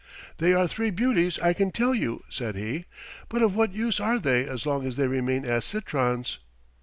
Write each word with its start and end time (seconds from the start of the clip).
"They 0.39 0.51
are 0.55 0.67
three 0.67 0.89
beauties, 0.89 1.37
I 1.37 1.53
can 1.53 1.69
tell 1.71 1.93
you," 1.93 2.23
said 2.27 2.55
he, 2.55 2.85
"but 3.29 3.43
of 3.43 3.53
what 3.53 3.71
use 3.71 3.99
are 3.99 4.17
they 4.17 4.47
as 4.47 4.65
long 4.65 4.87
as 4.87 4.95
they 4.95 5.05
remain 5.07 5.45
as 5.45 5.63
citrons?" 5.63 6.39